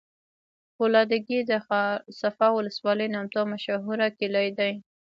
[0.75, 4.73] فولادګی د ښارصفا ولسوالی نامتو او مشهوره کلي دی